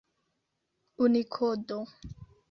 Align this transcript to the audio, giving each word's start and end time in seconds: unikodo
unikodo 1.03 1.77